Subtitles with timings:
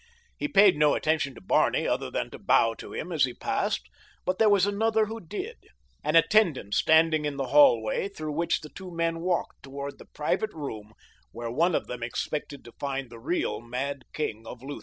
[0.35, 3.87] He paid no attention to Barney other than to bow to him as he passed,
[4.25, 8.89] but there was another who did—an attendant standing in the hallway through which the two
[8.89, 10.93] men walked toward the private room
[11.31, 14.79] where one of them expected to find the real mad king of Lutha.